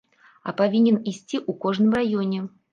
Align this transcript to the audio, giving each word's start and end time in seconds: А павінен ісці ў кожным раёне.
А 0.51 0.53
павінен 0.61 0.97
ісці 1.13 1.37
ў 1.41 1.51
кожным 1.67 1.95
раёне. 2.01 2.45